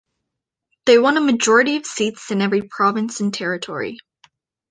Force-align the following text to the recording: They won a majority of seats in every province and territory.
They 0.87 0.97
won 0.97 1.15
a 1.17 1.21
majority 1.21 1.75
of 1.75 1.85
seats 1.85 2.31
in 2.31 2.41
every 2.41 2.63
province 2.63 3.19
and 3.19 3.31
territory. 3.31 3.99